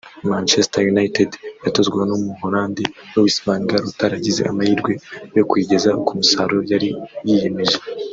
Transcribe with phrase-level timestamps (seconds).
[0.31, 1.31] Manchester United
[1.65, 4.91] yatozwaga n’Umuholandi Luis Van Gaal utaragize amahirwe
[5.37, 6.89] yo kuyigeza ku musaruro yari
[7.27, 7.77] yiyemeje